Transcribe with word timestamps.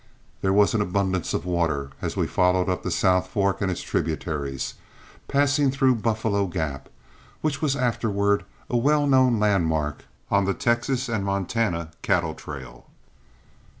There 0.41 0.51
was 0.51 0.73
an 0.73 0.81
abundance 0.81 1.31
of 1.31 1.45
water, 1.45 1.91
as 2.01 2.17
we 2.17 2.25
followed 2.25 2.67
up 2.69 2.81
the 2.81 2.89
South 2.89 3.27
Fork 3.27 3.61
and 3.61 3.69
its 3.69 3.83
tributaries, 3.83 4.73
passing 5.27 5.69
through 5.69 5.93
Buffalo 5.97 6.47
Gap, 6.47 6.89
which 7.41 7.61
was 7.61 7.75
afterward 7.75 8.43
a 8.67 8.77
well 8.77 9.05
known 9.05 9.37
landmark 9.39 10.05
on 10.31 10.45
the 10.45 10.55
Texas 10.55 11.07
and 11.07 11.23
Montana 11.23 11.91
cattle 12.01 12.33
trail. 12.33 12.87